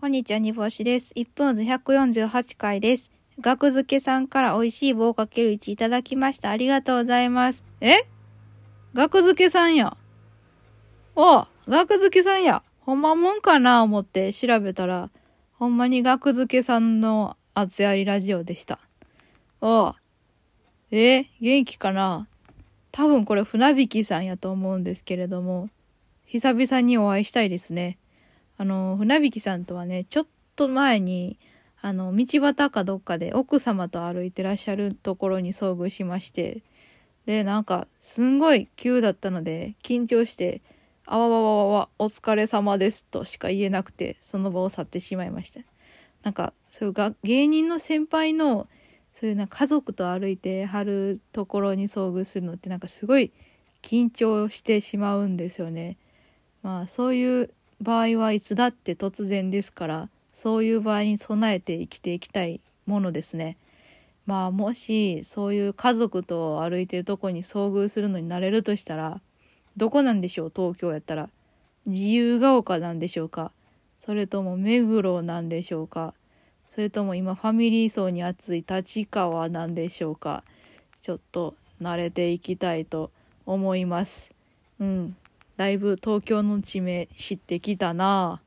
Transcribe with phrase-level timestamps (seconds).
[0.00, 1.12] こんにちは、にぼしです。
[1.16, 3.10] 1分図148回です。
[3.40, 6.50] 学付けさんから美味しい棒かける1いただきました。
[6.50, 7.64] ありがとうございます。
[7.80, 8.06] え？
[8.94, 9.96] 学付けさんや。
[11.16, 12.62] お学付けさんや。
[12.82, 15.10] ほんまもんかな思って調べたら、
[15.54, 18.78] ほんまに学付けさんの厚やりラジオでした。
[19.60, 19.96] お
[20.92, 21.24] え？
[21.40, 22.28] 元気かな？
[22.92, 25.70] 多分これ船引きさんやと思うんですけれども、
[26.24, 27.98] 久々にお会いしたいですね。
[28.58, 31.38] あの、船引さんとはね、ちょっと前に、
[31.80, 36.62] あの、道端かどっかで奥様と歩いてらっしゃるところに遭遇しまして、
[37.24, 40.60] で、なんか、すんごい急だったので、緊張して、
[41.06, 45.60] あわわわわわ、お疲れ様ですとしか言えなくて、その場を去ってしまいました。
[46.24, 48.66] なんか、そういうが芸人の先輩の、
[49.14, 53.32] そういうな家族と歩いてはるところに遭遇するのってなんかすごい
[53.82, 55.96] 緊張してしまうんですよね。
[56.62, 63.56] まあそういう場合はいつだって突然ですからそういう場合に備えて生きていきたいものですね。
[64.26, 69.20] まあもしそういう家族と歩いてるとこに遭遇するのになれるとしたら
[69.76, 70.52] どこなんでしょう？
[70.54, 71.30] 東京やったら
[71.86, 73.52] 自由が丘なんでしょうか？
[74.00, 76.14] それとも目黒なんでしょうか？
[76.74, 80.44] それとも今ファミリー層に熱い立川なんでしょうか？
[81.02, 83.10] ちょっと慣れていきたいと
[83.46, 84.30] 思います。
[84.78, 85.16] うん。
[85.58, 88.40] だいぶ東京の地名知ってきたな。